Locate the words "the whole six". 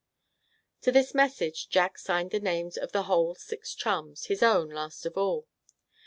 2.91-3.75